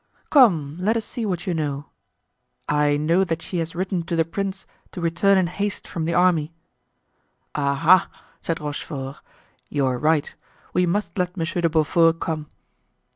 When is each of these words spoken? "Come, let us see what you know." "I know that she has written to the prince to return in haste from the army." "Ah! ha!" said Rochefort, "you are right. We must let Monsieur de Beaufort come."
"Come, 0.31 0.77
let 0.79 0.97
us 0.97 1.05
see 1.05 1.27
what 1.27 1.45
you 1.45 1.53
know." 1.53 1.85
"I 2.67 2.97
know 2.97 3.23
that 3.23 3.43
she 3.43 3.57
has 3.57 3.75
written 3.75 4.01
to 4.05 4.15
the 4.15 4.25
prince 4.25 4.65
to 4.93 4.99
return 4.99 5.37
in 5.37 5.45
haste 5.45 5.87
from 5.87 6.05
the 6.05 6.15
army." 6.15 6.51
"Ah! 7.53 7.75
ha!" 7.75 8.09
said 8.41 8.59
Rochefort, 8.59 9.17
"you 9.69 9.85
are 9.85 9.99
right. 9.99 10.33
We 10.73 10.87
must 10.87 11.19
let 11.19 11.37
Monsieur 11.37 11.61
de 11.61 11.69
Beaufort 11.69 12.19
come." 12.19 12.47